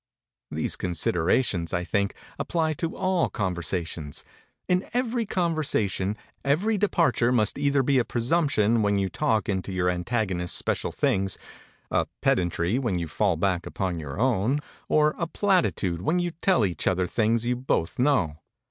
[0.49, 4.25] These considerations, I think, apply to all conversations.
[4.67, 9.91] In every conversation, every departure must either be a presumption when you talk into your
[9.91, 11.37] antagonist's special things,
[11.91, 14.57] a pedantry when you fall back upon your own,
[14.89, 18.37] or a platitude when you tell each other things you both know.